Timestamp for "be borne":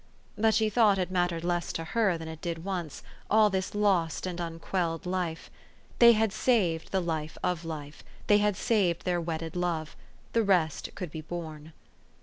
11.11-11.73